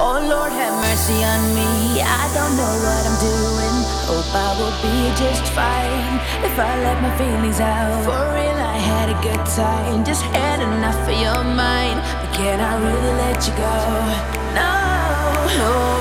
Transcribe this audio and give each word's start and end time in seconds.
Oh, 0.00 0.18
mercy 0.98 1.24
on 1.24 1.42
me. 1.54 2.02
I 2.02 2.24
don't 2.34 2.54
know 2.56 2.74
what 2.86 3.02
I'm 3.08 3.18
doing. 3.18 3.76
Hope 4.06 4.30
I 4.34 4.50
will 4.58 4.76
be 4.82 4.96
just 5.18 5.44
fine 5.52 6.14
if 6.44 6.58
I 6.58 6.70
let 6.82 7.02
my 7.02 7.12
feelings 7.18 7.60
out. 7.60 8.04
For 8.04 8.22
real, 8.34 8.58
I 8.74 8.78
had 8.78 9.08
a 9.10 9.18
good 9.22 9.44
time, 9.46 10.04
just 10.04 10.22
had 10.22 10.60
enough 10.60 11.00
of 11.08 11.18
your 11.20 11.42
mind. 11.44 12.00
But 12.20 12.30
can 12.34 12.60
I 12.60 12.74
really 12.78 13.14
let 13.22 13.38
you 13.46 13.54
go? 13.54 13.74
No, 14.54 14.72
no. 15.58 15.97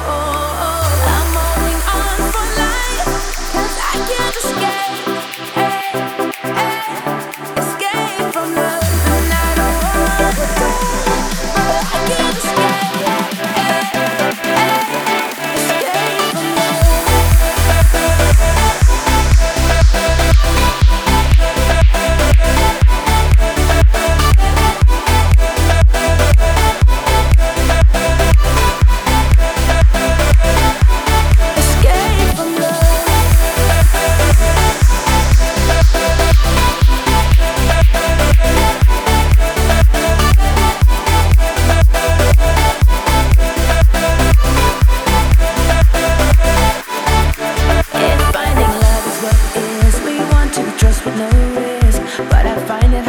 find 52.67 52.93
it 52.93 53.06